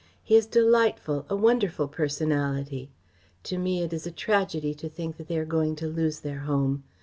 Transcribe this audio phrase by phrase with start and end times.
[0.23, 2.89] He is delightful a wonderful personality.
[3.43, 6.39] To me it is a tragedy to think that they are going to lose their
[6.39, 6.83] home.